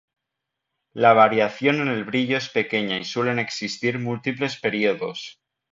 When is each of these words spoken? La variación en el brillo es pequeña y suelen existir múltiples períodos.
La 0.93 1.13
variación 1.13 1.79
en 1.79 1.87
el 1.89 2.03
brillo 2.05 2.35
es 2.35 2.49
pequeña 2.49 2.97
y 2.97 3.05
suelen 3.05 3.37
existir 3.37 3.99
múltiples 3.99 4.59
períodos. 4.59 5.39